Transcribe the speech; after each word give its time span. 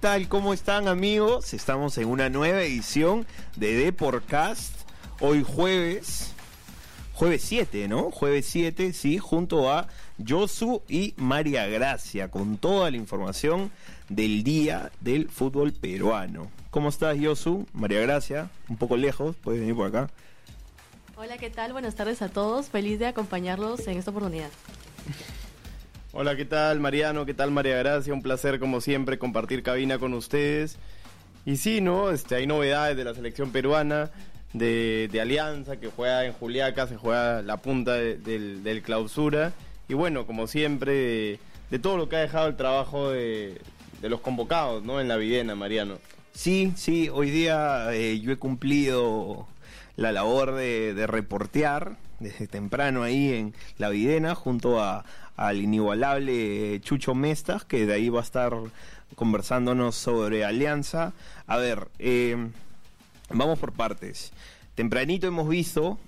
tal? 0.00 0.28
¿Cómo 0.28 0.54
están 0.54 0.88
amigos? 0.88 1.52
Estamos 1.52 1.98
en 1.98 2.08
una 2.08 2.30
nueva 2.30 2.62
edición 2.62 3.26
de 3.56 3.74
Deporcast. 3.74 4.72
Hoy 5.20 5.44
jueves, 5.46 6.32
jueves 7.12 7.42
7, 7.42 7.86
¿no? 7.86 8.10
Jueves 8.10 8.46
7, 8.46 8.94
sí, 8.94 9.18
junto 9.18 9.70
a 9.70 9.88
Josu 10.26 10.80
y 10.88 11.12
María 11.18 11.66
Gracia, 11.66 12.30
con 12.30 12.56
toda 12.56 12.90
la 12.90 12.96
información 12.96 13.70
del 14.08 14.42
día 14.42 14.90
del 15.00 15.28
fútbol 15.28 15.72
peruano. 15.74 16.50
¿Cómo 16.70 16.88
estás, 16.88 17.18
Josu? 17.22 17.66
María 17.74 18.00
Gracia, 18.00 18.48
un 18.70 18.78
poco 18.78 18.96
lejos, 18.96 19.36
puedes 19.36 19.60
venir 19.60 19.76
por 19.76 19.88
acá. 19.88 20.08
Hola, 21.16 21.36
¿qué 21.36 21.50
tal? 21.50 21.74
Buenas 21.74 21.94
tardes 21.94 22.22
a 22.22 22.30
todos. 22.30 22.70
Feliz 22.70 22.98
de 22.98 23.06
acompañarlos 23.06 23.86
en 23.86 23.98
esta 23.98 24.12
oportunidad. 24.12 24.48
Hola, 26.12 26.34
¿qué 26.34 26.44
tal 26.44 26.80
Mariano? 26.80 27.24
¿Qué 27.24 27.34
tal 27.34 27.52
María 27.52 27.76
Gracia? 27.76 28.12
Un 28.12 28.20
placer 28.20 28.58
como 28.58 28.80
siempre 28.80 29.16
compartir 29.16 29.62
cabina 29.62 30.00
con 30.00 30.12
ustedes. 30.12 30.76
Y 31.46 31.56
sí, 31.56 31.80
¿no? 31.80 32.10
Este, 32.10 32.34
hay 32.34 32.48
novedades 32.48 32.96
de 32.96 33.04
la 33.04 33.14
selección 33.14 33.52
peruana, 33.52 34.10
de, 34.52 35.08
Alianza, 35.22 35.76
que 35.76 35.86
juega 35.86 36.24
en 36.24 36.32
Juliaca, 36.32 36.88
se 36.88 36.96
juega 36.96 37.42
la 37.42 37.58
punta 37.58 37.94
del, 37.94 38.82
clausura. 38.84 39.52
Y 39.88 39.94
bueno, 39.94 40.26
como 40.26 40.48
siempre, 40.48 41.38
de, 41.70 41.78
todo 41.78 41.96
lo 41.96 42.08
que 42.08 42.16
ha 42.16 42.20
dejado 42.20 42.48
el 42.48 42.56
trabajo 42.56 43.10
de, 43.10 43.60
los 44.02 44.20
convocados, 44.20 44.82
¿no? 44.82 45.00
En 45.00 45.06
la 45.06 45.16
Videna, 45.16 45.54
Mariano. 45.54 45.98
Sí, 46.32 46.72
sí, 46.74 47.08
hoy 47.08 47.30
día 47.30 47.86
eh, 47.92 48.18
yo 48.18 48.32
he 48.32 48.36
cumplido 48.36 49.46
la 49.94 50.10
labor 50.10 50.56
de, 50.56 50.92
de 50.92 51.06
reportear 51.06 51.96
desde 52.20 52.46
temprano 52.46 53.02
ahí 53.02 53.32
en 53.32 53.54
La 53.78 53.88
Videna 53.88 54.34
junto 54.34 54.80
a, 54.80 55.04
al 55.40 55.56
inigualable 55.56 56.78
Chucho 56.82 57.14
Mestas, 57.14 57.64
que 57.64 57.86
de 57.86 57.94
ahí 57.94 58.10
va 58.10 58.20
a 58.20 58.22
estar 58.22 58.52
conversándonos 59.14 59.96
sobre 59.96 60.44
Alianza. 60.44 61.14
A 61.46 61.56
ver, 61.56 61.88
eh, 61.98 62.36
vamos 63.30 63.58
por 63.58 63.72
partes. 63.72 64.34
Tempranito 64.74 65.26
hemos 65.26 65.48
visto, 65.48 65.98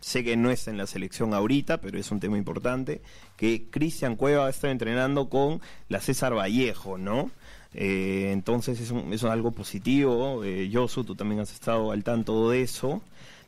sé 0.00 0.24
que 0.24 0.36
no 0.36 0.50
es 0.50 0.66
en 0.66 0.76
la 0.76 0.88
selección 0.88 1.34
ahorita, 1.34 1.80
pero 1.80 2.00
es 2.00 2.10
un 2.10 2.18
tema 2.18 2.36
importante, 2.36 3.00
que 3.36 3.68
Cristian 3.70 4.16
Cueva 4.16 4.50
está 4.50 4.72
entrenando 4.72 5.28
con 5.28 5.60
la 5.88 6.00
César 6.00 6.34
Vallejo, 6.34 6.98
¿no? 6.98 7.30
Eh, 7.74 8.30
entonces 8.32 8.80
eso, 8.80 9.04
es 9.12 9.22
algo 9.22 9.52
positivo. 9.52 10.42
Eh, 10.42 10.68
tú 11.06 11.14
también 11.14 11.40
has 11.40 11.52
estado 11.52 11.92
al 11.92 12.02
tanto 12.02 12.50
de 12.50 12.62
eso. 12.62 13.02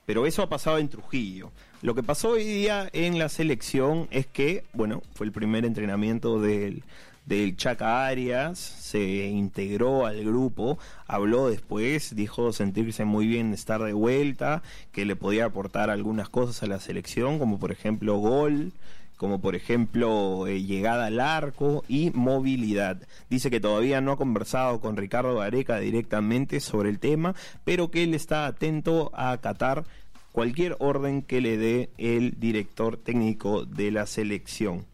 Pero 0.06 0.24
eso 0.24 0.42
ha 0.42 0.48
pasado 0.48 0.78
en 0.78 0.88
Trujillo. 0.88 1.50
Lo 1.83 1.97
que 1.97 2.05
pasó 2.05 2.30
hoy 2.30 2.44
día 2.44 2.88
en 2.92 3.19
la 3.19 3.28
selección 3.28 4.06
es 4.12 4.25
que, 4.28 4.62
bueno, 4.72 5.02
fue 5.14 5.27
el 5.27 5.33
primer 5.33 5.64
entrenamiento 5.64 6.41
del, 6.41 6.84
del 7.27 7.56
Chaca 7.56 8.06
Arias, 8.06 8.61
se 8.61 9.27
integró 9.27 10.06
al 10.06 10.22
grupo, 10.25 10.78
habló 11.08 11.48
después, 11.48 12.14
dijo 12.14 12.53
sentirse 12.53 13.05
muy 13.05 13.27
bien 13.27 13.53
estar 13.53 13.83
de 13.83 13.94
vuelta, 13.94 14.62
que 14.92 15.05
le 15.05 15.16
podía 15.16 15.47
aportar 15.47 15.91
algunas 15.91 16.28
cosas 16.28 16.62
a 16.62 16.69
la 16.69 16.78
selección, 16.78 17.41
como 17.41 17.58
por 17.58 17.72
ejemplo 17.72 18.16
gol, 18.19 18.72
como 19.16 19.41
por 19.41 19.56
ejemplo 19.56 20.47
eh, 20.47 20.62
llegada 20.62 21.06
al 21.06 21.19
arco 21.19 21.84
y 21.88 22.10
movilidad. 22.10 22.98
Dice 23.28 23.50
que 23.50 23.58
todavía 23.60 24.00
no 24.00 24.12
ha 24.12 24.16
conversado 24.16 24.80
con 24.80 24.97
Ricardo 24.97 25.36
Gareca 25.36 25.80
directamente 25.80 26.60
sobre 26.60 26.91
el 26.91 27.00
tema, 27.00 27.34
pero 27.64 27.91
que 27.91 28.05
él 28.05 28.14
está 28.14 28.47
atento 28.47 29.10
a 29.14 29.33
acatar 29.33 29.84
cualquier 30.33 30.77
orden 30.80 31.22
que 31.22 31.41
le 31.41 31.56
dé 31.56 31.91
el 31.98 32.38
director 32.41 32.97
técnico 32.97 33.64
de 33.64 33.91
la 33.91 34.06
selección. 34.06 34.87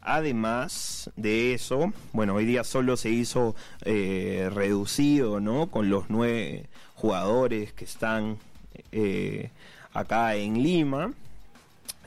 Además 0.00 1.10
de 1.16 1.54
eso, 1.54 1.92
bueno, 2.12 2.34
hoy 2.34 2.44
día 2.44 2.64
solo 2.64 2.96
se 2.96 3.10
hizo 3.10 3.54
eh, 3.84 4.50
reducido, 4.52 5.40
¿no? 5.40 5.70
Con 5.70 5.90
los 5.90 6.10
nueve 6.10 6.68
jugadores 6.94 7.72
que 7.72 7.84
están 7.84 8.38
eh, 8.90 9.50
acá 9.92 10.34
en 10.34 10.62
Lima. 10.62 11.12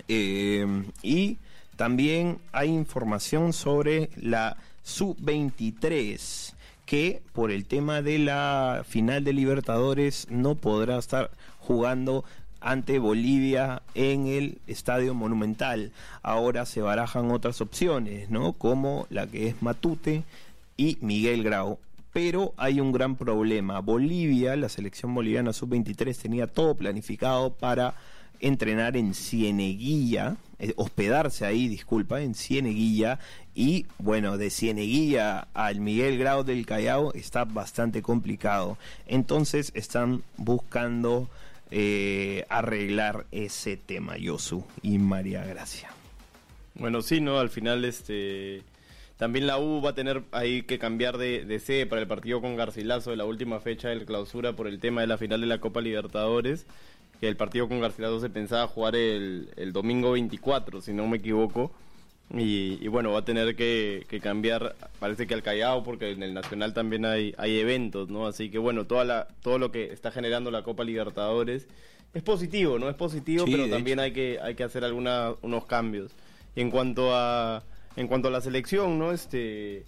y 0.08 1.38
también 1.76 2.40
hay 2.54 2.70
información 2.70 3.52
sobre 3.52 4.10
la 4.16 4.58
sub-23 4.84 6.54
que 6.86 7.22
por 7.34 7.52
el 7.52 7.66
tema 7.66 8.02
de 8.02 8.20
la 8.20 8.84
final 8.88 9.24
de 9.24 9.34
Libertadores 9.34 10.28
no 10.30 10.56
podrá 10.56 10.98
estar 11.00 11.32
jugando 11.60 12.24
ante 12.66 12.98
Bolivia 12.98 13.84
en 13.94 14.26
el 14.26 14.58
Estadio 14.66 15.14
Monumental. 15.14 15.92
Ahora 16.24 16.66
se 16.66 16.82
barajan 16.82 17.30
otras 17.30 17.62
opciones, 17.62 18.32
¿no? 18.32 18.54
Como 18.54 19.06
la 19.12 19.28
que 19.28 19.48
es 19.48 19.62
Matute 19.62 20.24
y 20.76 20.98
Miguel 21.00 21.44
Grau. 21.44 21.78
Pero 22.12 22.54
hay 22.58 22.80
un 22.80 22.92
gran 22.92 23.18
problema. 23.18 23.82
Bolivia, 23.82 24.56
la 24.56 24.68
selección 24.68 25.14
boliviana 25.14 25.54
sub-23 25.54 26.18
tenía 26.18 26.48
todo 26.48 26.74
planificado 26.74 27.54
para 27.54 27.94
entrenar 28.40 28.98
en 28.98 29.14
Cieneguilla, 29.14 30.36
eh, 30.58 30.74
hospedarse 30.76 31.46
ahí, 31.46 31.68
disculpa, 31.68 32.22
en 32.22 32.34
Cieneguilla. 32.34 33.20
Y 33.54 33.86
bueno, 34.00 34.38
de 34.38 34.50
Cieneguilla 34.50 35.50
al 35.54 35.82
Miguel 35.82 36.18
Grau 36.18 36.44
del 36.44 36.66
Callao 36.66 37.14
está 37.14 37.46
bastante 37.46 38.02
complicado. 38.02 38.80
Entonces 39.06 39.72
están 39.76 40.24
buscando 40.38 41.30
eh, 41.72 42.46
arreglar 42.50 43.26
ese 43.32 43.78
tema, 43.78 44.18
Yosu 44.18 44.66
y 44.82 44.98
María 44.98 45.44
Gracia. 45.44 45.90
Bueno, 46.76 47.02
sí, 47.02 47.22
¿no? 47.22 47.40
Al 47.40 47.50
final, 47.50 47.86
este. 47.86 48.62
También 49.18 49.48
la 49.48 49.58
U 49.60 49.82
va 49.82 49.92
a 49.92 49.96
tener 49.96 50.24
ahí 50.32 50.64
que 50.64 50.78
cambiar 50.78 51.18
de, 51.18 51.46
de 51.46 51.60
sede 51.60 51.86
para 51.86 52.02
el 52.02 52.08
partido 52.08 52.42
con 52.42 52.58
Garcilaso 52.58 53.12
de 53.12 53.16
la 53.16 53.24
última 53.24 53.62
fecha 53.62 53.88
del 53.88 54.06
clausura 54.06 54.54
por 54.58 54.68
el 54.68 54.80
tema 54.80 55.00
de 55.00 55.08
la 55.08 55.18
final 55.18 55.40
de 55.40 55.48
la 55.48 55.62
Copa 55.62 55.80
Libertadores 55.80 56.66
que 57.22 57.30
el 57.30 57.38
partido 57.38 57.70
con 57.70 57.80
Garcilaso 57.80 58.20
se 58.20 58.30
pensaba 58.30 58.68
jugar 58.68 58.98
el 58.98 59.72
domingo 59.72 60.12
24, 60.12 60.82
si 60.82 60.92
no 60.92 61.08
me 61.08 61.18
equivoco. 61.18 61.72
Y, 62.34 62.88
bueno, 62.88 63.12
va 63.12 63.20
a 63.20 63.26
tener 63.26 63.56
que, 63.56 64.06
cambiar, 64.22 64.76
parece 65.00 65.28
que 65.28 65.34
al 65.36 65.44
Callao, 65.44 65.84
porque 65.84 66.12
en 66.12 66.24
el 66.24 66.34
Nacional 66.34 66.74
también 66.74 67.06
hay, 67.06 67.34
hay 67.38 67.60
eventos, 67.60 68.10
¿no? 68.10 68.28
Así 68.28 68.50
que 68.50 68.58
bueno, 68.58 68.86
toda 68.86 69.06
la, 69.06 69.28
todo 69.42 69.60
lo 69.60 69.72
que 69.72 69.86
está 69.94 70.12
generando 70.12 70.52
la 70.52 70.64
Copa 70.64 70.84
Libertadores 70.84 71.68
es 72.14 72.24
positivo, 72.24 72.80
¿no? 72.80 72.90
Es 72.90 72.96
positivo, 72.96 73.46
pero 73.46 73.70
también 73.70 74.00
hay 74.00 74.12
que, 74.12 74.40
hay 74.42 74.56
que 74.56 74.64
hacer 74.64 74.84
algunos 74.84 75.38
unos 75.44 75.66
cambios. 75.66 76.12
Y 76.56 76.62
en 76.62 76.72
cuanto 76.72 77.16
a, 77.16 77.64
en 77.96 78.08
cuanto 78.08 78.30
a 78.30 78.32
la 78.32 78.42
selección, 78.42 78.98
¿no? 78.98 79.12
Este, 79.12 79.84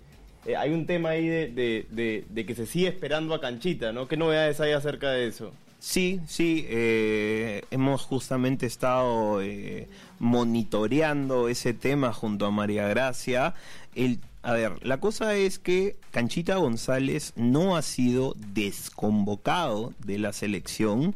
eh, 0.46 0.56
hay 0.56 0.72
un 0.72 0.86
tema 0.86 1.10
ahí 1.10 1.28
de, 1.28 1.48
de, 1.90 2.26
de 2.30 2.46
que 2.46 2.56
se 2.56 2.66
sigue 2.66 2.88
esperando 2.88 3.34
a 3.34 3.42
Canchita, 3.42 3.92
¿no? 3.92 4.08
¿Qué 4.08 4.16
novedades 4.16 4.62
hay 4.62 4.74
acerca 4.74 5.12
de 5.12 5.28
eso? 5.28 5.54
Sí, 5.80 6.20
sí, 6.28 6.66
eh, 6.70 7.62
hemos 7.70 8.02
justamente 8.02 8.66
estado 8.66 9.42
eh, 9.42 9.88
monitoreando 10.20 11.50
ese 11.50 11.74
tema 11.74 12.14
junto 12.14 12.48
a 12.48 12.52
María 12.52 12.88
Gracia. 12.88 13.54
El, 13.94 14.20
a 14.42 14.54
ver, 14.54 14.86
la 14.86 15.00
cosa 15.00 15.36
es 15.36 15.60
que 15.60 15.96
Canchita 16.12 16.56
González 16.56 17.34
no 17.36 17.78
ha 17.78 17.84
sido 17.84 18.34
desconvocado 18.54 19.94
de 20.04 20.18
la 20.18 20.34
selección. 20.34 21.16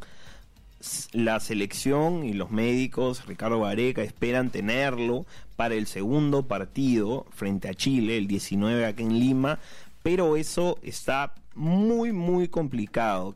La 1.11 1.39
selección 1.39 2.23
y 2.23 2.33
los 2.33 2.51
médicos, 2.51 3.25
Ricardo 3.25 3.59
Vareca, 3.59 4.03
esperan 4.03 4.51
tenerlo 4.51 5.25
para 5.55 5.75
el 5.75 5.87
segundo 5.87 6.43
partido 6.43 7.25
frente 7.33 7.67
a 7.67 7.73
Chile, 7.73 8.17
el 8.17 8.27
19 8.27 8.85
aquí 8.85 9.03
en 9.03 9.19
Lima, 9.19 9.59
pero 10.01 10.37
eso 10.37 10.79
está 10.81 11.33
muy, 11.55 12.13
muy 12.13 12.47
complicado 12.47 13.35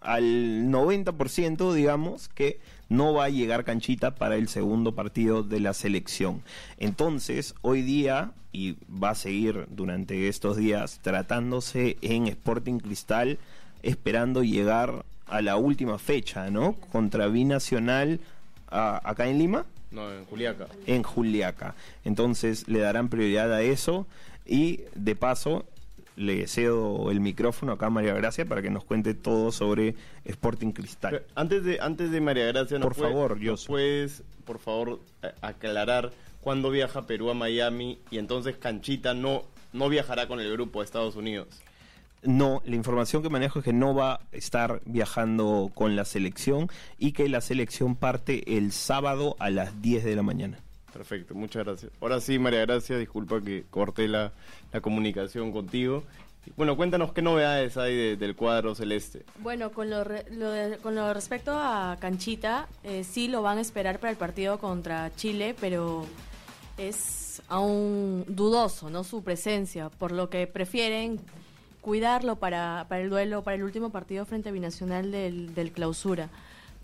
al 0.00 0.70
90%, 0.70 1.72
digamos, 1.72 2.28
que 2.28 2.60
no 2.88 3.14
va 3.14 3.24
a 3.24 3.30
llegar 3.30 3.64
canchita 3.64 4.14
para 4.14 4.36
el 4.36 4.48
segundo 4.48 4.94
partido 4.94 5.42
de 5.42 5.60
la 5.60 5.74
selección. 5.74 6.42
Entonces, 6.78 7.54
hoy 7.62 7.82
día, 7.82 8.32
y 8.52 8.76
va 8.90 9.10
a 9.10 9.14
seguir 9.14 9.66
durante 9.70 10.28
estos 10.28 10.56
días 10.56 10.98
tratándose 11.02 11.96
en 12.02 12.26
Sporting 12.26 12.78
Cristal, 12.78 13.38
esperando 13.82 14.42
llegar 14.42 15.04
a 15.26 15.40
la 15.40 15.56
última 15.56 15.98
fecha, 15.98 16.50
¿no? 16.50 16.72
Contra 16.90 17.28
Binacional 17.28 18.20
acá 18.68 19.28
en 19.28 19.38
Lima. 19.38 19.66
No, 19.90 20.12
en 20.12 20.24
Juliaca. 20.24 20.66
En 20.86 21.02
Juliaca. 21.02 21.74
Entonces 22.04 22.68
le 22.68 22.80
darán 22.80 23.08
prioridad 23.08 23.52
a 23.52 23.62
eso 23.62 24.06
y 24.46 24.80
de 24.94 25.14
paso 25.14 25.64
le 26.20 26.46
cedo 26.46 27.10
el 27.10 27.20
micrófono 27.20 27.72
acá 27.72 27.86
a 27.86 27.90
María 27.90 28.12
Gracia 28.12 28.44
para 28.44 28.60
que 28.60 28.70
nos 28.70 28.84
cuente 28.84 29.14
todo 29.14 29.50
sobre 29.52 29.94
Sporting 30.24 30.72
Cristal. 30.72 31.24
antes 31.34 31.64
de 31.64 31.80
antes 31.80 32.10
de 32.10 32.20
María 32.20 32.46
Gracia, 32.46 32.78
por 32.78 32.94
favor, 32.94 33.38
yo 33.38 33.54
puedes, 33.66 34.22
por 34.44 34.58
favor, 34.58 35.00
aclarar 35.40 36.12
cuándo 36.42 36.70
viaja 36.70 37.06
Perú 37.06 37.30
a 37.30 37.34
Miami 37.34 37.98
y 38.10 38.18
entonces 38.18 38.56
Canchita 38.56 39.14
no 39.14 39.44
no 39.72 39.88
viajará 39.88 40.28
con 40.28 40.40
el 40.40 40.52
grupo 40.52 40.80
a 40.80 40.84
Estados 40.84 41.16
Unidos. 41.16 41.48
No, 42.22 42.60
la 42.66 42.76
información 42.76 43.22
que 43.22 43.30
manejo 43.30 43.60
es 43.60 43.64
que 43.64 43.72
no 43.72 43.94
va 43.94 44.14
a 44.14 44.20
estar 44.32 44.82
viajando 44.84 45.70
con 45.74 45.96
la 45.96 46.04
selección 46.04 46.68
y 46.98 47.12
que 47.12 47.30
la 47.30 47.40
selección 47.40 47.96
parte 47.96 48.58
el 48.58 48.72
sábado 48.72 49.36
a 49.38 49.48
las 49.48 49.80
10 49.80 50.04
de 50.04 50.16
la 50.16 50.22
mañana. 50.22 50.58
Perfecto, 50.92 51.34
muchas 51.34 51.64
gracias. 51.64 51.92
Ahora 52.00 52.20
sí, 52.20 52.38
María 52.38 52.60
Gracia, 52.60 52.98
disculpa 52.98 53.40
que 53.40 53.64
corté 53.70 54.08
la, 54.08 54.32
la 54.72 54.80
comunicación 54.80 55.52
contigo. 55.52 56.02
Bueno, 56.56 56.76
cuéntanos 56.76 57.12
qué 57.12 57.22
novedades 57.22 57.76
hay 57.76 57.94
de- 57.94 58.16
del 58.16 58.34
cuadro 58.34 58.74
celeste. 58.74 59.24
Bueno, 59.38 59.70
con 59.70 59.88
lo, 59.90 60.04
lo 60.04 60.50
de- 60.50 60.78
con 60.78 60.94
lo 60.94 61.12
respecto 61.14 61.52
a 61.54 61.96
Canchita, 62.00 62.66
eh, 62.82 63.04
sí 63.04 63.28
lo 63.28 63.42
van 63.42 63.58
a 63.58 63.60
esperar 63.60 63.98
para 64.00 64.10
el 64.10 64.16
partido 64.16 64.58
contra 64.58 65.14
Chile, 65.16 65.54
pero 65.60 66.06
es 66.78 67.42
aún 67.48 68.24
dudoso, 68.26 68.90
¿no? 68.90 69.04
Su 69.04 69.22
presencia, 69.22 69.90
por 69.90 70.12
lo 70.12 70.30
que 70.30 70.46
prefieren 70.46 71.20
cuidarlo 71.82 72.36
para, 72.36 72.86
para 72.88 73.02
el 73.02 73.10
duelo, 73.10 73.42
para 73.42 73.56
el 73.56 73.62
último 73.62 73.90
partido 73.90 74.24
frente 74.24 74.48
a 74.48 74.52
Binacional 74.52 75.10
del, 75.12 75.54
del 75.54 75.72
clausura. 75.72 76.28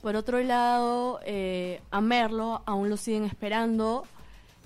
Por 0.07 0.15
otro 0.15 0.41
lado, 0.41 1.19
eh, 1.25 1.81
a 1.91 2.01
Merlo 2.01 2.63
aún 2.65 2.89
lo 2.89 2.97
siguen 2.97 3.25
esperando, 3.25 4.05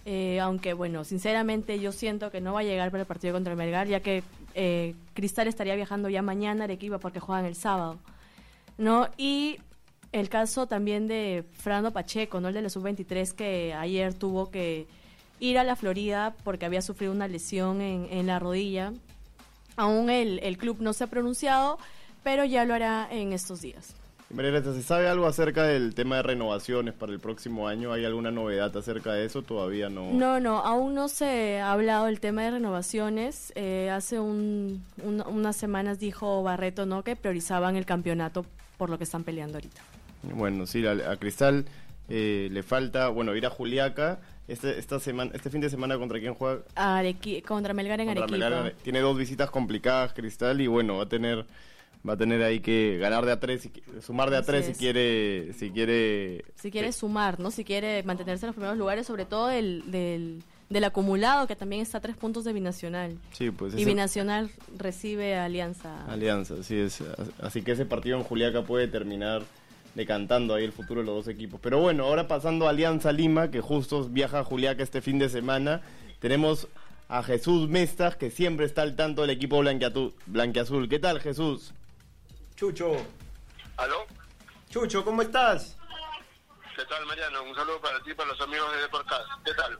eh, 0.04 0.38
aunque 0.38 0.74
bueno, 0.74 1.02
sinceramente 1.02 1.80
yo 1.80 1.92
siento 1.92 2.30
que 2.30 2.42
no 2.42 2.52
va 2.52 2.60
a 2.60 2.62
llegar 2.62 2.90
para 2.90 3.04
el 3.04 3.06
partido 3.06 3.32
contra 3.32 3.54
el 3.54 3.56
Melgar, 3.56 3.86
ya 3.86 4.00
que 4.00 4.22
eh, 4.54 4.94
Cristal 5.14 5.48
estaría 5.48 5.74
viajando 5.76 6.10
ya 6.10 6.20
mañana 6.20 6.60
a 6.60 6.64
Arequipa 6.64 6.98
porque 6.98 7.20
juegan 7.20 7.46
el 7.46 7.54
sábado. 7.54 7.98
¿no? 8.76 9.08
Y 9.16 9.56
el 10.12 10.28
caso 10.28 10.66
también 10.66 11.06
de 11.06 11.46
Fernando 11.54 11.90
Pacheco, 11.90 12.38
¿no? 12.38 12.48
El 12.48 12.54
de 12.54 12.60
la 12.60 12.68
sub-23 12.68 13.32
que 13.32 13.72
ayer 13.72 14.12
tuvo 14.12 14.50
que 14.50 14.88
ir 15.38 15.58
a 15.58 15.64
la 15.64 15.74
Florida 15.74 16.34
porque 16.44 16.66
había 16.66 16.82
sufrido 16.82 17.14
una 17.14 17.28
lesión 17.28 17.80
en, 17.80 18.08
en 18.10 18.26
la 18.26 18.40
rodilla. 18.40 18.92
Aún 19.76 20.10
el, 20.10 20.38
el 20.40 20.58
club 20.58 20.82
no 20.82 20.92
se 20.92 21.04
ha 21.04 21.06
pronunciado, 21.06 21.78
pero 22.22 22.44
ya 22.44 22.66
lo 22.66 22.74
hará 22.74 23.08
en 23.10 23.32
estos 23.32 23.62
días. 23.62 23.94
María 24.32 24.52
Gracia, 24.52 24.72
¿se 24.72 24.82
sabe 24.84 25.08
algo 25.08 25.26
acerca 25.26 25.64
del 25.64 25.92
tema 25.94 26.16
de 26.16 26.22
renovaciones 26.22 26.94
para 26.94 27.12
el 27.12 27.18
próximo 27.18 27.66
año? 27.66 27.92
¿Hay 27.92 28.04
alguna 28.04 28.30
novedad 28.30 28.74
acerca 28.76 29.12
de 29.12 29.24
eso? 29.24 29.42
Todavía 29.42 29.88
no. 29.88 30.12
No, 30.12 30.38
no, 30.38 30.58
aún 30.58 30.94
no 30.94 31.08
se 31.08 31.58
ha 31.58 31.72
hablado 31.72 32.06
del 32.06 32.20
tema 32.20 32.42
de 32.42 32.52
renovaciones. 32.52 33.52
Eh, 33.56 33.90
hace 33.90 34.20
un- 34.20 34.84
un- 35.02 35.22
unas 35.26 35.56
semanas 35.56 35.98
dijo 35.98 36.44
Barreto, 36.44 36.86
¿no? 36.86 37.02
Que 37.02 37.16
priorizaban 37.16 37.74
el 37.74 37.86
campeonato 37.86 38.46
por 38.78 38.88
lo 38.88 38.98
que 38.98 39.04
están 39.04 39.24
peleando 39.24 39.58
ahorita. 39.58 39.82
Bueno, 40.22 40.64
sí, 40.66 40.86
a, 40.86 40.92
a 41.10 41.16
Cristal 41.16 41.64
eh, 42.08 42.48
le 42.52 42.62
falta, 42.62 43.08
bueno, 43.08 43.34
ir 43.34 43.46
a 43.46 43.50
Juliaca. 43.50 44.20
Este, 44.46 44.78
esta 44.78 44.98
semana, 45.00 45.32
este 45.34 45.50
fin 45.50 45.60
de 45.60 45.70
semana 45.70 45.96
contra 45.98 46.18
quién 46.20 46.34
juega? 46.34 46.62
Arequi- 46.76 47.42
contra 47.42 47.72
Melgar 47.74 48.00
en 48.00 48.06
Contra 48.08 48.24
Arequipa. 48.24 48.48
Melgar. 48.48 48.74
Tiene 48.82 49.00
dos 49.00 49.16
visitas 49.18 49.50
complicadas 49.50 50.12
Cristal 50.12 50.60
y 50.60 50.66
bueno, 50.68 50.96
va 50.98 51.04
a 51.04 51.08
tener 51.08 51.46
va 52.08 52.14
a 52.14 52.16
tener 52.16 52.42
ahí 52.42 52.60
que 52.60 52.96
ganar 52.98 53.26
de 53.26 53.32
a 53.32 53.40
tres, 53.40 53.66
y- 53.66 54.00
sumar 54.02 54.30
de 54.30 54.36
a 54.36 54.40
Así 54.40 54.46
tres 54.46 54.66
si 54.66 54.72
quiere, 54.74 55.52
si 55.54 55.70
quiere. 55.70 56.44
si 56.54 56.70
quiere 56.70 56.88
eh, 56.88 56.92
sumar, 56.92 57.38
¿no? 57.40 57.50
Si 57.50 57.64
quiere 57.64 58.02
mantenerse 58.04 58.46
en 58.46 58.48
los 58.48 58.56
primeros 58.56 58.78
lugares, 58.78 59.06
sobre 59.06 59.26
todo 59.26 59.48
del, 59.48 59.90
del, 59.90 60.42
del 60.70 60.84
acumulado, 60.84 61.46
que 61.46 61.56
también 61.56 61.82
está 61.82 61.98
a 61.98 62.00
tres 62.00 62.16
puntos 62.16 62.44
de 62.44 62.52
Binacional. 62.54 63.18
Sí, 63.32 63.50
pues 63.50 63.74
y 63.76 63.84
Binacional 63.84 64.50
recibe 64.78 65.34
a 65.36 65.44
Alianza. 65.44 66.04
Alianza, 66.06 66.54
así 66.60 66.76
es. 66.76 67.02
Así 67.42 67.62
que 67.62 67.72
ese 67.72 67.84
partido 67.84 68.16
en 68.16 68.24
Juliaca 68.24 68.62
puede 68.62 68.88
terminar 68.88 69.42
decantando 69.94 70.54
ahí 70.54 70.64
el 70.64 70.72
futuro 70.72 71.00
de 71.00 71.06
los 71.06 71.16
dos 71.16 71.28
equipos. 71.28 71.60
Pero 71.62 71.80
bueno, 71.80 72.04
ahora 72.04 72.28
pasando 72.28 72.66
a 72.66 72.70
Alianza 72.70 73.12
Lima, 73.12 73.50
que 73.50 73.60
justo 73.60 74.04
viaja 74.08 74.38
a 74.38 74.44
Juliaca 74.44 74.82
este 74.82 75.02
fin 75.02 75.18
de 75.18 75.28
semana, 75.28 75.82
tenemos 76.20 76.68
a 77.08 77.24
Jesús 77.24 77.68
Mestas, 77.68 78.14
que 78.16 78.30
siempre 78.30 78.64
está 78.66 78.82
al 78.82 78.94
tanto 78.94 79.22
del 79.22 79.30
equipo 79.30 79.60
blanqueazul. 80.26 80.88
¿Qué 80.88 80.98
tal, 81.00 81.20
Jesús? 81.20 81.74
Chucho, 82.60 82.92
¿Aló? 83.78 84.04
Chucho, 84.68 85.02
¿cómo 85.02 85.22
estás? 85.22 85.78
¿Qué 86.76 86.84
tal, 86.84 87.06
Mariano? 87.06 87.42
Un 87.44 87.54
saludo 87.54 87.80
para 87.80 88.02
ti 88.02 88.10
y 88.10 88.14
para 88.14 88.28
los 88.28 88.40
amigos 88.42 88.70
de 88.74 88.82
Deportes. 88.82 89.16
¿Qué 89.46 89.54
tal? 89.54 89.78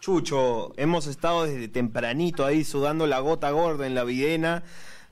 Chucho, 0.00 0.72
hemos 0.78 1.06
estado 1.06 1.44
desde 1.44 1.68
tempranito 1.68 2.46
ahí 2.46 2.64
sudando 2.64 3.06
la 3.06 3.18
gota 3.18 3.50
gorda 3.50 3.86
en 3.86 3.94
la 3.94 4.02
videna, 4.04 4.62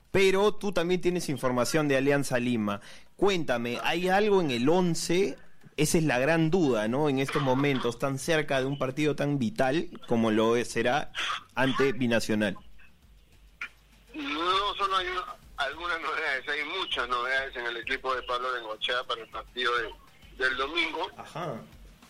pero 0.09 0.55
tú 0.55 0.71
también 0.71 0.99
tienes 0.99 1.29
información 1.29 1.87
de 1.87 1.97
Alianza 1.97 2.39
Lima. 2.39 2.81
Cuéntame, 3.17 3.77
¿hay 3.83 4.09
algo 4.09 4.41
en 4.41 4.49
el 4.49 4.67
11? 4.67 5.37
Esa 5.77 5.97
es 5.99 6.03
la 6.05 6.17
gran 6.17 6.49
duda, 6.49 6.87
¿no? 6.87 7.07
En 7.07 7.19
estos 7.19 7.43
momentos, 7.43 7.99
tan 7.99 8.17
cerca 8.17 8.59
de 8.59 8.65
un 8.65 8.79
partido 8.79 9.15
tan 9.15 9.37
vital 9.37 9.89
como 10.07 10.31
lo 10.31 10.55
será 10.65 11.11
ante 11.53 11.91
Binacional. 11.91 12.57
No 14.15 14.75
solo 14.75 14.97
hay 14.97 15.05
una- 15.05 15.40
algunas 15.65 15.99
novedades, 16.01 16.47
hay 16.49 16.63
muchas 16.65 17.07
novedades 17.07 17.55
en 17.55 17.65
el 17.67 17.77
equipo 17.77 18.13
de 18.15 18.23
Pablo 18.23 18.51
Bengochea 18.53 19.03
para 19.03 19.21
el 19.21 19.29
partido 19.29 19.75
de- 19.77 19.93
del 20.37 20.57
domingo. 20.57 21.09
Ajá. 21.17 21.55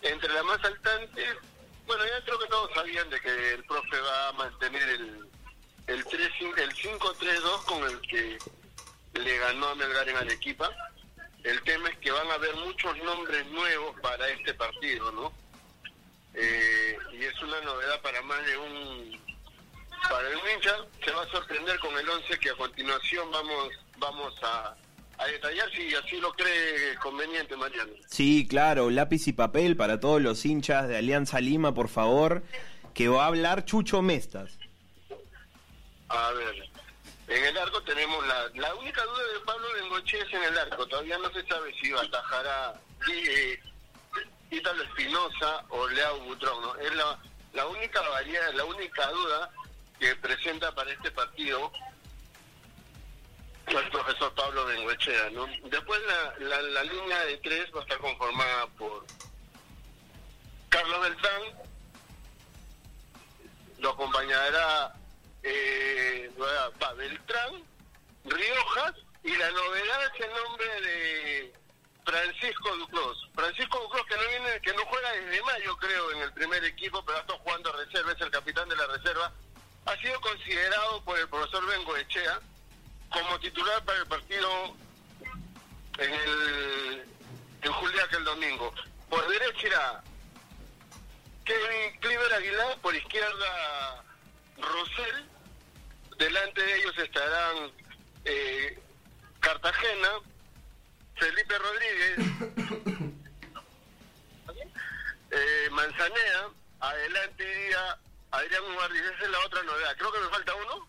Entre 0.02 0.32
las 0.32 0.44
más 0.44 0.60
saltantes, 0.60 1.36
bueno, 1.86 2.04
ya 2.06 2.24
creo 2.24 2.38
que 2.38 2.46
todos 2.46 2.70
sabían 2.74 3.08
de 3.10 3.20
que 3.20 3.54
el 3.54 3.64
profe 3.64 4.00
va 4.00 4.28
a 4.28 4.32
mantener 4.32 4.88
el, 4.88 5.28
el, 5.88 6.04
3, 6.04 6.30
el 6.58 6.72
5-3-2 6.74 7.64
con 7.64 7.84
el 7.84 8.00
que 8.02 8.38
le 9.14 9.38
ganó 9.38 9.68
a 9.68 9.74
Melgar 9.74 10.08
en 10.08 10.16
Arequipa. 10.16 10.70
El 11.44 11.60
tema 11.62 11.88
es 11.88 11.98
que 11.98 12.10
van 12.12 12.30
a 12.30 12.34
haber 12.34 12.54
muchos 12.56 12.96
nombres 12.98 13.46
nuevos 13.48 14.00
para 14.00 14.28
este 14.28 14.54
partido, 14.54 15.10
¿no? 15.12 15.32
Eh, 16.34 16.96
y 17.12 17.24
es 17.24 17.42
una 17.42 17.60
novedad 17.60 18.00
para 18.00 18.22
más 18.22 18.44
de 18.46 18.56
un 18.56 19.31
para 20.08 20.28
el 20.28 20.38
hincha 20.54 20.76
se 21.04 21.10
va 21.12 21.22
a 21.22 21.28
sorprender 21.28 21.78
con 21.78 21.96
el 21.98 22.08
11 22.08 22.38
que 22.38 22.50
a 22.50 22.54
continuación 22.54 23.30
vamos 23.30 23.68
vamos 23.98 24.34
a, 24.42 24.74
a 25.18 25.26
detallar 25.26 25.70
si 25.72 25.94
así 25.94 26.18
lo 26.18 26.32
cree 26.32 26.96
conveniente 26.96 27.56
Mariano. 27.56 27.92
Sí, 28.06 28.46
claro, 28.48 28.90
lápiz 28.90 29.26
y 29.28 29.32
papel 29.32 29.76
para 29.76 30.00
todos 30.00 30.20
los 30.20 30.44
hinchas 30.44 30.88
de 30.88 30.96
Alianza 30.96 31.40
Lima, 31.40 31.74
por 31.74 31.88
favor, 31.88 32.42
que 32.94 33.08
va 33.08 33.24
a 33.24 33.26
hablar 33.28 33.64
Chucho 33.64 34.02
Mestas. 34.02 34.58
A 36.08 36.30
ver, 36.32 36.70
en 37.28 37.44
el 37.44 37.56
arco 37.56 37.82
tenemos 37.82 38.26
la, 38.26 38.48
la 38.54 38.74
única 38.74 39.02
duda 39.04 39.22
de 39.32 39.40
Pablo 39.46 39.66
Bengoche 39.74 40.18
es 40.20 40.32
en 40.34 40.42
el 40.42 40.58
arco. 40.58 40.86
Todavía 40.86 41.16
no 41.18 41.30
se 41.32 41.46
sabe 41.46 41.72
si 41.80 41.92
atajará 41.92 42.74
eh, 43.10 43.58
Ítalo 44.50 44.82
Espinosa 44.82 45.64
o 45.70 45.88
Leao 45.88 46.20
Butrón. 46.20 46.60
¿no? 46.60 46.76
Es 46.76 46.94
la, 46.94 47.18
la 47.54 47.66
única 47.66 48.00
variedad, 48.02 48.52
la 48.52 48.64
única 48.64 49.08
duda 49.10 49.50
que 50.02 50.16
presenta 50.16 50.74
para 50.74 50.90
este 50.90 51.12
partido 51.12 51.70
el 53.68 53.90
profesor 53.90 54.34
Pablo 54.34 54.66
Bengoechea. 54.66 55.30
¿no? 55.30 55.46
Después 55.70 56.00
la, 56.08 56.34
la, 56.48 56.60
la 56.60 56.82
línea 56.82 57.24
de 57.26 57.36
tres 57.36 57.70
va 57.72 57.78
a 57.78 57.82
estar 57.82 57.98
conformada 57.98 58.66
por 58.78 59.06
Carlos 60.70 61.02
Beltrán, 61.02 61.42
lo 63.78 63.90
acompañará 63.90 64.92
eh, 65.44 66.30
va 66.40 66.92
Beltrán, 66.94 67.62
Riojas 68.24 68.94
y 69.22 69.36
la 69.36 69.50
novedad 69.52 70.14
es 70.14 70.20
el 70.26 70.34
nombre 70.34 70.80
de 70.80 71.54
Francisco 72.04 72.76
Duclos. 72.76 73.30
Francisco 73.36 73.78
Duclos 73.78 74.06
que 74.06 74.16
no 74.16 74.28
viene, 74.28 74.60
que 74.62 74.72
no 74.72 74.84
juega 74.84 75.12
desde 75.12 75.42
mayo 75.42 75.76
creo 75.76 76.10
en 76.10 76.22
el 76.22 76.32
primer 76.32 76.64
equipo, 76.64 77.04
pero 77.04 77.18
está 77.18 77.34
jugando 77.34 77.72
reserva, 77.72 78.10
es 78.10 78.20
el 78.20 78.30
capitán 78.32 78.68
de 78.68 78.74
la 78.76 78.86
reserva. 78.88 79.32
Ha 79.86 79.96
sido 79.96 80.20
considerado 80.20 81.02
por 81.04 81.18
el 81.18 81.28
profesor 81.28 81.66
Bengo 81.66 81.96
Echea 81.96 82.40
como 83.10 83.38
titular 83.40 83.84
para 83.84 83.98
el 83.98 84.06
partido 84.06 84.76
en 85.98 86.14
el 86.14 87.04
en 87.62 87.72
Juliaca 87.72 88.16
el 88.16 88.24
domingo. 88.24 88.72
Por 89.08 89.28
derecha 89.28 89.66
irá 89.66 90.02
Kevin 91.44 91.98
Cliver 92.00 92.32
Aguilar, 92.34 92.78
por 92.80 92.94
izquierda 92.94 94.04
Rosell, 94.58 95.24
delante 96.18 96.62
de 96.62 96.76
ellos 96.78 96.98
estarán 96.98 97.72
eh, 98.24 98.78
Cartagena, 99.40 100.08
Felipe 101.16 101.58
Rodríguez, 101.58 102.18
eh, 105.30 105.68
Manzanea, 105.70 106.48
adelante 106.80 107.42
iría 107.44 107.98
Adrián 108.32 108.64
Ubarri, 108.74 108.98
esa 108.98 109.24
es 109.24 109.30
la 109.30 109.38
otra 109.40 109.62
novedad. 109.62 109.96
Creo 109.96 110.12
que 110.12 110.20
me 110.20 110.28
falta 110.28 110.54
uno. 110.54 110.88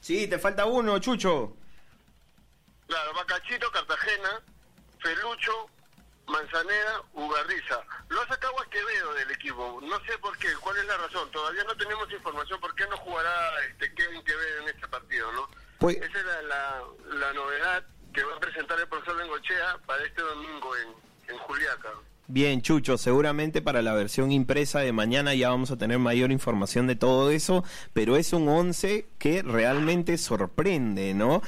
Sí, 0.00 0.26
te 0.28 0.38
falta 0.38 0.64
uno, 0.66 0.98
Chucho. 0.98 1.56
Claro, 2.86 3.14
Bacachito, 3.14 3.70
Cartagena, 3.72 4.40
Felucho, 5.00 5.68
Manzaneda, 6.26 7.02
Ugarriza. 7.14 7.80
Lo 8.08 8.20
ha 8.22 8.28
sacado 8.28 8.60
a 8.60 8.68
Quevedo 8.70 9.12
del 9.14 9.30
equipo. 9.32 9.80
No 9.82 9.98
sé 10.04 10.16
por 10.18 10.36
qué, 10.38 10.48
cuál 10.60 10.76
es 10.76 10.84
la 10.86 10.96
razón. 10.98 11.30
Todavía 11.30 11.64
no 11.64 11.76
tenemos 11.76 12.10
información 12.12 12.60
por 12.60 12.74
qué 12.74 12.86
no 12.86 12.96
jugará 12.98 13.64
este 13.70 13.92
Kevin 13.94 14.22
Quevedo 14.24 14.62
en 14.62 14.68
este 14.68 14.86
partido, 14.88 15.32
¿no? 15.32 15.48
Pues- 15.78 15.96
Esa 15.96 16.18
es 16.18 16.24
la, 16.24 16.42
la, 16.42 16.82
la 17.18 17.32
novedad 17.32 17.84
que 18.12 18.22
va 18.22 18.36
a 18.36 18.40
presentar 18.40 18.78
el 18.78 18.86
profesor 18.88 19.16
Bengochea 19.16 19.78
para 19.86 20.04
este 20.04 20.22
domingo 20.22 20.76
en, 20.76 20.94
en 21.28 21.38
Juliaca. 21.38 21.90
Bien, 22.26 22.62
Chucho, 22.62 22.96
seguramente 22.96 23.60
para 23.60 23.82
la 23.82 23.92
versión 23.92 24.32
impresa 24.32 24.80
de 24.80 24.92
mañana 24.92 25.34
ya 25.34 25.50
vamos 25.50 25.70
a 25.70 25.76
tener 25.76 25.98
mayor 25.98 26.32
información 26.32 26.86
de 26.86 26.96
todo 26.96 27.30
eso, 27.30 27.64
pero 27.92 28.16
es 28.16 28.32
un 28.32 28.48
11 28.48 29.06
que 29.18 29.42
realmente 29.42 30.16
sorprende, 30.16 31.12
¿no? 31.14 31.42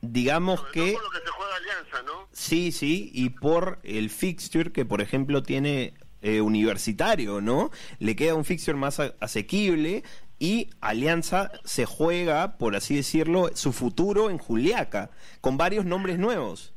Digamos 0.00 0.60
Sobre 0.60 0.72
que 0.72 0.92
todo 0.92 1.02
por 1.02 1.02
lo 1.02 1.10
que 1.10 1.26
se 1.26 1.32
juega 1.32 1.56
Alianza, 1.56 2.02
¿no? 2.02 2.28
sí, 2.32 2.72
sí, 2.72 3.10
y 3.12 3.30
por 3.30 3.80
el 3.82 4.10
fixture 4.10 4.70
que 4.70 4.84
por 4.84 5.00
ejemplo 5.00 5.42
tiene 5.42 5.94
eh, 6.22 6.40
universitario, 6.40 7.40
¿no? 7.40 7.70
Le 7.98 8.16
queda 8.16 8.34
un 8.34 8.44
fixture 8.44 8.76
más 8.76 9.00
asequible 9.20 10.04
y 10.38 10.70
Alianza 10.80 11.50
se 11.64 11.84
juega, 11.84 12.58
por 12.58 12.76
así 12.76 12.96
decirlo, 12.96 13.50
su 13.54 13.72
futuro 13.72 14.30
en 14.30 14.38
Juliaca, 14.38 15.10
con 15.40 15.56
varios 15.56 15.84
nombres 15.84 16.18
nuevos. 16.18 16.72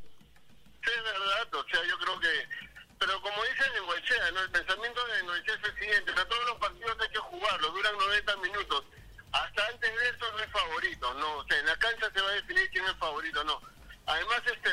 Sí, 0.83 0.89
es 0.95 1.03
verdad, 1.03 1.53
o 1.53 1.63
sea, 1.69 1.79
yo 1.87 1.97
creo 1.99 2.19
que... 2.19 2.27
Pero 2.97 3.19
como 3.21 3.35
dice 3.43 3.69
Nengoechea, 3.73 4.31
¿no? 4.31 4.41
el 4.41 4.51
pensamiento 4.51 4.99
de 5.07 5.13
Nengoechea 5.17 5.55
es 5.55 5.69
el 5.69 5.79
siguiente, 5.79 6.13
que 6.13 6.25
todos 6.25 6.45
los 6.45 6.57
partidos 6.57 6.97
hay 7.01 7.09
que 7.09 7.19
jugarlos, 7.19 7.73
duran 7.73 7.93
90 7.97 8.37
minutos. 8.37 8.83
Eso 10.15 10.31
no 10.31 10.39
es 10.39 10.51
favorito, 10.51 11.13
¿no? 11.15 11.37
O 11.37 11.43
sea, 11.45 11.59
en 11.59 11.65
la 11.65 11.77
cancha 11.77 12.11
se 12.11 12.21
va 12.21 12.29
a 12.29 12.33
definir 12.33 12.69
quién 12.71 12.85
es 12.85 12.95
favorito, 12.97 13.43
¿no? 13.43 13.61
Además, 14.05 14.41
este... 14.45 14.69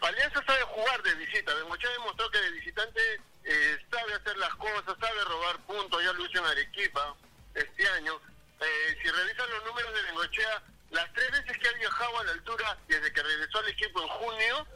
Alianza 0.00 0.42
sabe 0.44 0.62
jugar 0.62 1.00
de 1.04 1.14
visita, 1.14 1.54
Bengochea 1.54 1.90
demostró 1.90 2.28
que 2.30 2.38
de 2.38 2.50
visitante 2.50 3.20
eh, 3.44 3.78
sabe 3.88 4.14
hacer 4.14 4.36
las 4.36 4.52
cosas, 4.56 4.96
sabe 5.00 5.24
robar 5.24 5.56
puntos, 5.60 6.02
ya 6.02 6.12
lo 6.12 6.26
hizo 6.26 6.38
en 6.38 6.46
Arequipa 6.46 7.14
este 7.54 7.88
año. 7.88 8.20
Eh, 8.60 8.98
si 9.00 9.08
revisan 9.08 9.48
los 9.50 9.64
números 9.64 9.94
de 9.94 10.02
Bengochea, 10.02 10.62
las 10.90 11.12
tres 11.12 11.30
veces 11.30 11.56
que 11.56 11.68
ha 11.68 11.72
viajado 11.72 12.18
a 12.18 12.24
la 12.24 12.32
altura 12.32 12.78
desde 12.88 13.12
que 13.12 13.22
regresó 13.22 13.58
al 13.58 13.68
equipo 13.68 14.02
en 14.02 14.08
junio, 14.08 14.66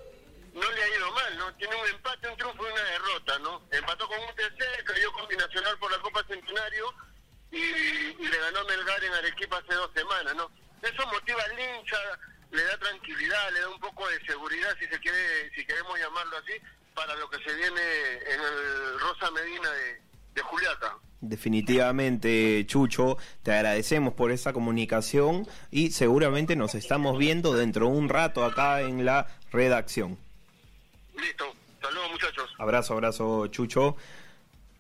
no 0.55 0.71
le 0.71 0.83
ha 0.83 0.97
ido 0.97 1.11
mal, 1.13 1.39
¿no? 1.39 1.55
Tiene 1.57 1.75
un 1.75 1.89
empate, 1.89 2.29
un 2.29 2.37
triunfo 2.37 2.69
y 2.69 2.73
una 2.73 2.83
derrota, 2.83 3.39
¿no? 3.41 3.63
Empató 3.73 4.07
con 4.07 4.19
un 4.21 4.35
TC, 4.35 4.85
cayó 4.85 5.13
con 5.13 5.29
Binacional 5.29 5.77
por 5.79 5.91
la 5.91 5.99
Copa 5.99 6.25
Centenario 6.29 6.95
y, 7.57 8.23
y 8.23 8.29
le 8.29 8.39
ganó 8.39 8.65
Melgar 8.65 9.03
en 9.05 9.13
Arequipa 9.15 9.59
hace 9.59 9.75
dos 9.75 9.91
semanas, 9.95 10.35
¿no? 10.37 10.51
Eso 10.83 11.07
motiva 11.07 11.43
al 11.43 11.53
hincha, 11.53 11.97
le 12.51 12.63
da 12.63 12.79
tranquilidad, 12.79 13.53
le 13.53 13.61
da 13.61 13.69
un 13.69 13.81
poco 13.81 14.09
de 14.09 14.21
seguridad, 14.27 14.77
si 14.79 14.87
se 14.87 14.99
quiere, 15.01 15.51
si 15.55 15.65
queremos 15.65 15.99
llamarlo 15.99 16.37
así, 16.37 16.53
para 16.95 17.15
lo 17.17 17.29
que 17.29 17.39
se 17.43 17.55
viene 17.55 17.83
en 18.31 18.41
el 18.41 19.01
Rosa 19.01 19.31
Medina 19.31 19.71
de, 19.71 20.01
de 20.35 20.43
Juliaca. 20.43 20.97
Definitivamente, 21.21 22.65
Chucho, 22.67 23.17
te 23.43 23.53
agradecemos 23.53 24.15
por 24.15 24.31
esa 24.31 24.53
comunicación 24.53 25.49
y 25.71 25.91
seguramente 25.91 26.57
nos 26.57 26.75
estamos 26.75 27.19
viendo 27.19 27.55
dentro 27.55 27.87
de 27.87 27.93
un 27.93 28.09
rato 28.09 28.45
acá 28.45 28.83
en 28.83 29.05
la 29.05 29.27
redacción. 29.51 30.19
Listo, 31.17 31.53
saludos 31.81 32.11
muchachos. 32.11 32.55
Abrazo, 32.59 32.93
abrazo, 32.95 33.47
Chucho. 33.49 33.97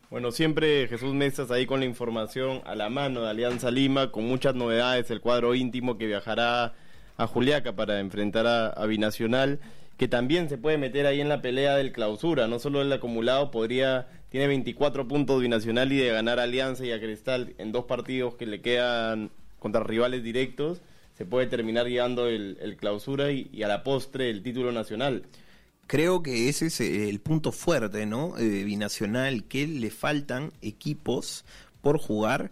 Bueno, 0.08 0.30
siempre 0.30 0.86
Jesús 0.86 1.14
Mesas 1.14 1.50
ahí 1.50 1.66
con 1.66 1.80
la 1.80 1.86
información 1.86 2.62
a 2.64 2.76
la 2.76 2.88
mano 2.88 3.22
de 3.22 3.30
Alianza 3.30 3.72
Lima, 3.72 4.12
con 4.12 4.24
muchas 4.24 4.54
novedades, 4.54 5.10
el 5.10 5.20
cuadro 5.20 5.56
íntimo 5.56 5.98
que 5.98 6.06
viajará 6.06 6.74
a 7.16 7.26
Juliaca 7.26 7.74
para 7.74 7.98
enfrentar 7.98 8.46
a, 8.46 8.86
Binacional, 8.86 9.58
que 9.96 10.06
también 10.06 10.48
se 10.48 10.58
puede 10.58 10.78
meter 10.78 11.06
ahí 11.06 11.20
en 11.20 11.28
la 11.28 11.42
pelea 11.42 11.74
del 11.74 11.90
clausura, 11.90 12.46
no 12.46 12.60
solo 12.60 12.82
el 12.82 12.92
acumulado, 12.92 13.50
podría, 13.50 14.06
tiene 14.28 14.46
24 14.46 15.08
puntos 15.08 15.42
Binacional 15.42 15.92
y 15.92 15.96
de 15.96 16.12
ganar 16.12 16.38
Alianza 16.38 16.86
y 16.86 16.92
a 16.92 17.00
Cristal 17.00 17.54
en 17.58 17.72
dos 17.72 17.86
partidos 17.86 18.36
que 18.36 18.46
le 18.46 18.60
quedan 18.60 19.32
contra 19.58 19.82
rivales 19.82 20.22
directos, 20.22 20.82
se 21.14 21.26
puede 21.26 21.48
terminar 21.48 21.88
llevando 21.88 22.28
el, 22.28 22.76
clausura 22.78 23.32
y 23.32 23.60
a 23.64 23.66
la 23.66 23.82
postre 23.82 24.30
el 24.30 24.44
título 24.44 24.70
nacional 24.70 25.24
creo 25.86 26.22
que 26.22 26.48
ese 26.48 26.66
es 26.66 26.80
el 26.80 27.20
punto 27.20 27.52
fuerte, 27.52 28.06
¿no? 28.06 28.36
Eh, 28.38 28.64
binacional, 28.64 29.44
que 29.44 29.66
le 29.66 29.90
faltan 29.90 30.52
equipos 30.62 31.44
por 31.82 31.98
jugar 31.98 32.50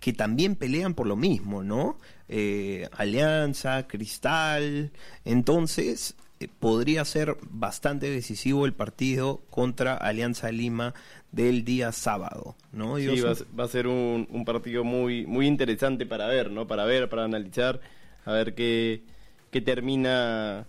que 0.00 0.12
también 0.14 0.56
pelean 0.56 0.94
por 0.94 1.06
lo 1.06 1.14
mismo, 1.16 1.62
¿no? 1.62 1.98
Eh, 2.28 2.88
Alianza, 2.92 3.86
Cristal, 3.86 4.92
entonces 5.26 6.14
eh, 6.40 6.48
podría 6.58 7.04
ser 7.04 7.36
bastante 7.50 8.08
decisivo 8.10 8.64
el 8.64 8.72
partido 8.72 9.42
contra 9.50 9.94
Alianza 9.94 10.50
Lima 10.50 10.94
del 11.32 11.64
día 11.64 11.92
sábado, 11.92 12.56
¿no? 12.72 12.96
Sí, 12.96 13.04
Yo 13.14 13.24
va, 13.26 13.32
a 13.32 13.34
so- 13.34 13.44
ser- 13.44 13.60
va 13.60 13.64
a 13.64 13.68
ser 13.68 13.86
un, 13.86 14.26
un 14.30 14.44
partido 14.46 14.84
muy 14.84 15.26
muy 15.26 15.46
interesante 15.46 16.06
para 16.06 16.26
ver, 16.28 16.50
¿no? 16.50 16.66
Para 16.66 16.84
ver, 16.86 17.08
para 17.10 17.24
analizar, 17.24 17.80
a 18.24 18.32
ver 18.32 18.54
qué, 18.54 19.02
qué 19.50 19.60
termina 19.60 20.66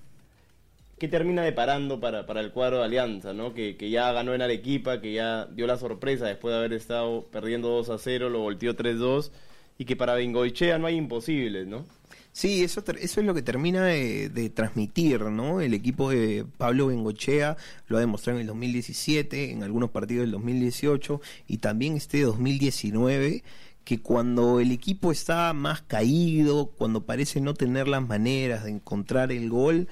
qué 1.02 1.08
termina 1.08 1.42
deparando 1.42 2.00
para, 2.00 2.28
para 2.28 2.42
el 2.42 2.52
cuadro 2.52 2.78
de 2.78 2.84
Alianza, 2.84 3.34
¿no? 3.34 3.56
Que, 3.56 3.76
que 3.76 3.90
ya 3.90 4.12
ganó 4.12 4.36
en 4.36 4.44
Arequipa, 4.44 5.02
que 5.02 5.14
ya 5.14 5.48
dio 5.48 5.66
la 5.66 5.76
sorpresa 5.78 6.28
después 6.28 6.52
de 6.52 6.60
haber 6.60 6.74
estado 6.74 7.26
perdiendo 7.32 7.70
2 7.70 7.90
a 7.90 7.98
0, 7.98 8.30
lo 8.30 8.42
volteó 8.42 8.76
3-2 8.76 9.32
y 9.80 9.86
que 9.86 9.96
para 9.96 10.14
Bengoichea 10.14 10.78
no 10.78 10.86
hay 10.86 10.98
imposibles, 10.98 11.66
¿no? 11.66 11.88
Sí, 12.34 12.64
eso, 12.64 12.84
eso 13.00 13.20
es 13.20 13.26
lo 13.26 13.34
que 13.34 13.42
termina 13.42 13.84
de, 13.84 14.30
de 14.30 14.52
transmitir, 14.52 15.22
¿no? 15.22 15.60
El 15.60 15.74
equipo 15.74 16.12
de 16.12 16.46
Pablo 16.60 16.86
Bengochea 16.86 17.58
lo 17.88 17.98
ha 17.98 18.00
demostrado 18.00 18.38
en 18.38 18.42
el 18.42 18.48
2017, 18.50 19.54
en 19.54 19.64
algunos 19.64 19.90
partidos 19.90 20.26
del 20.26 20.32
2018 20.34 21.20
y 21.48 21.58
también 21.58 21.98
este 21.98 22.22
2019, 22.22 23.44
que 23.86 24.02
cuando 24.04 24.60
el 24.60 24.72
equipo 24.72 25.12
está 25.12 25.52
más 25.54 25.82
caído, 25.82 26.68
cuando 26.68 27.08
parece 27.08 27.42
no 27.42 27.56
tener 27.56 27.88
las 27.88 28.08
maneras 28.08 28.66
de 28.66 28.70
encontrar 28.70 29.32
el 29.32 29.50
gol, 29.50 29.88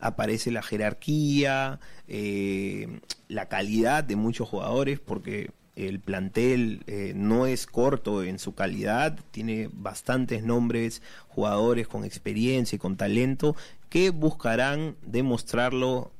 aparece 0.00 0.50
la 0.50 0.62
jerarquía, 0.62 1.80
eh, 2.08 3.00
la 3.28 3.48
calidad 3.48 4.04
de 4.04 4.16
muchos 4.16 4.48
jugadores, 4.48 5.00
porque 5.00 5.50
el 5.76 6.00
plantel 6.00 6.82
eh, 6.86 7.12
no 7.16 7.46
es 7.46 7.66
corto 7.66 8.22
en 8.22 8.38
su 8.38 8.54
calidad, 8.54 9.18
tiene 9.30 9.68
bastantes 9.72 10.44
nombres, 10.44 11.02
jugadores 11.28 11.88
con 11.88 12.04
experiencia 12.04 12.76
y 12.76 12.78
con 12.78 12.96
talento, 12.96 13.56
que 13.88 14.10
buscarán 14.10 14.96
demostrarlo 15.02 16.12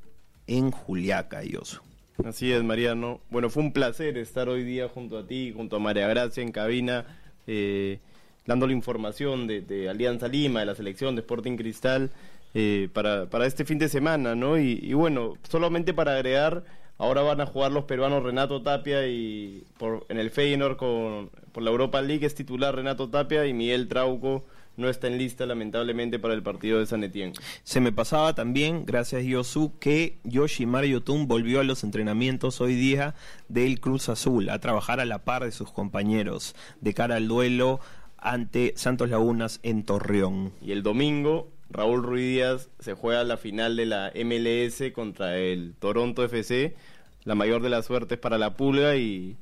en 0.47 0.71
Juliaca, 0.71 1.43
Yoso. 1.43 1.81
Así 2.23 2.51
es, 2.51 2.63
Mariano. 2.63 3.19
Bueno, 3.29 3.49
fue 3.49 3.63
un 3.63 3.73
placer 3.73 4.17
estar 4.17 4.47
hoy 4.47 4.63
día 4.63 4.87
junto 4.87 5.17
a 5.17 5.27
ti, 5.27 5.53
junto 5.55 5.75
a 5.75 5.79
María 5.79 6.07
Gracia 6.07 6.41
en 6.43 6.51
cabina, 6.51 7.05
eh, 7.47 7.99
dando 8.45 8.67
la 8.67 8.73
información 8.73 9.47
de, 9.47 9.61
de 9.61 9.89
Alianza 9.89 10.27
Lima, 10.27 10.61
de 10.61 10.65
la 10.67 10.75
selección 10.75 11.15
de 11.15 11.21
Sporting 11.21 11.57
Cristal, 11.57 12.11
eh, 12.55 12.89
para, 12.93 13.29
para 13.29 13.45
este 13.45 13.65
fin 13.65 13.77
de 13.77 13.89
semana, 13.89 14.33
¿no? 14.33 14.57
Y, 14.57 14.79
y 14.81 14.93
bueno, 14.93 15.33
solamente 15.47 15.93
para 15.93 16.15
agregar, 16.15 16.63
ahora 16.97 17.21
van 17.21 17.41
a 17.41 17.45
jugar 17.45 17.71
los 17.71 17.83
peruanos 17.83 18.23
Renato 18.23 18.61
Tapia 18.61 19.07
y 19.07 19.65
por, 19.77 20.05
en 20.09 20.17
el 20.17 20.31
Feyenoord 20.31 20.77
con, 20.77 21.29
por 21.51 21.63
la 21.63 21.71
Europa 21.71 22.01
League 22.01 22.25
es 22.25 22.33
titular 22.33 22.73
Renato 22.73 23.09
Tapia 23.09 23.45
y 23.45 23.53
Miguel 23.53 23.87
Trauco 23.87 24.45
no 24.77 24.89
está 24.89 25.07
en 25.07 25.17
lista 25.17 25.45
lamentablemente 25.45 26.19
para 26.19 26.33
el 26.33 26.43
partido 26.43 26.79
de 26.79 26.85
San 26.85 27.03
Etienne. 27.03 27.33
Se 27.63 27.79
me 27.79 27.91
pasaba 27.91 28.35
también, 28.35 28.85
gracias 28.85 29.23
Yosu, 29.23 29.77
que 29.79 30.19
Yoshimar 30.23 30.85
Yotun 30.85 31.27
volvió 31.27 31.59
a 31.59 31.63
los 31.63 31.83
entrenamientos 31.83 32.61
hoy 32.61 32.75
día 32.75 33.15
del 33.47 33.79
Cruz 33.79 34.09
Azul, 34.09 34.49
a 34.49 34.59
trabajar 34.59 34.99
a 34.99 35.05
la 35.05 35.23
par 35.23 35.43
de 35.43 35.51
sus 35.51 35.71
compañeros, 35.71 36.55
de 36.81 36.93
cara 36.93 37.15
al 37.15 37.27
duelo 37.27 37.79
ante 38.17 38.73
Santos 38.75 39.09
Lagunas 39.09 39.59
en 39.63 39.83
Torreón. 39.83 40.51
Y 40.61 40.71
el 40.71 40.83
domingo, 40.83 41.51
Raúl 41.69 42.03
Ruiz 42.03 42.23
Díaz 42.23 42.69
se 42.79 42.93
juega 42.93 43.23
la 43.23 43.37
final 43.37 43.75
de 43.75 43.85
la 43.85 44.11
MLS 44.15 44.91
contra 44.93 45.37
el 45.37 45.73
Toronto 45.79 46.23
FC. 46.23 46.75
La 47.23 47.35
mayor 47.35 47.61
de 47.61 47.69
las 47.69 47.85
suertes 47.85 48.19
para 48.19 48.37
la 48.37 48.55
Pulga 48.55 48.95
y 48.95 49.35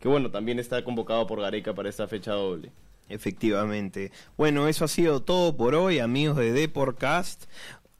que 0.00 0.08
bueno, 0.08 0.30
también 0.30 0.58
está 0.58 0.84
convocado 0.84 1.26
por 1.26 1.40
Gareca 1.40 1.74
para 1.74 1.88
esta 1.88 2.06
fecha 2.06 2.32
doble. 2.32 2.70
Efectivamente. 3.08 4.12
Bueno, 4.36 4.68
eso 4.68 4.84
ha 4.84 4.88
sido 4.88 5.22
todo 5.22 5.56
por 5.56 5.74
hoy, 5.74 6.00
amigos 6.00 6.36
de 6.36 6.52
Deporcast. 6.52 7.44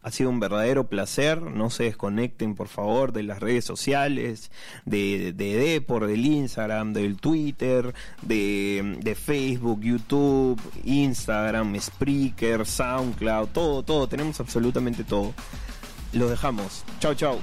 Ha 0.07 0.13
sido 0.13 0.31
un 0.31 0.39
verdadero 0.39 0.87
placer. 0.87 1.43
No 1.43 1.69
se 1.69 1.83
desconecten, 1.83 2.55
por 2.55 2.69
favor, 2.69 3.13
de 3.13 3.25
las 3.25 3.41
redes 3.41 3.65
sociales, 3.65 4.53
de, 4.85 5.33
de 5.33 5.57
Depor, 5.57 6.07
del 6.07 6.25
Instagram, 6.25 6.93
del 6.93 7.17
Twitter, 7.17 7.93
de, 8.23 8.99
de 9.01 9.15
Facebook, 9.17 9.81
YouTube, 9.81 10.61
Instagram, 10.85 11.77
Spreaker, 11.81 12.65
SoundCloud, 12.65 13.49
todo, 13.49 13.83
todo. 13.83 14.07
Tenemos 14.07 14.39
absolutamente 14.39 15.03
todo. 15.03 15.35
Los 16.13 16.31
dejamos. 16.31 16.85
Chau, 17.01 17.13
chau. 17.17 17.41